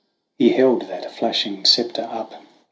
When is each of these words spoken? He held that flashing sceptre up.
He 0.39 0.49
held 0.49 0.87
that 0.87 1.11
flashing 1.11 1.63
sceptre 1.63 2.01
up. 2.09 2.33